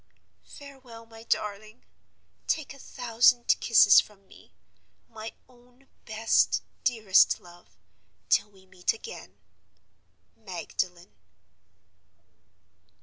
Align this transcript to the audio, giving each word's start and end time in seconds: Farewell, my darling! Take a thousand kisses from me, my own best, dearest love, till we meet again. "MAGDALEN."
Farewell, 0.47 1.05
my 1.05 1.21
darling! 1.21 1.85
Take 2.47 2.73
a 2.73 2.79
thousand 2.79 3.55
kisses 3.59 3.99
from 4.01 4.27
me, 4.27 4.55
my 5.07 5.33
own 5.47 5.89
best, 6.05 6.63
dearest 6.83 7.39
love, 7.39 7.77
till 8.27 8.49
we 8.49 8.65
meet 8.65 8.93
again. 8.93 9.37
"MAGDALEN." 10.35 11.13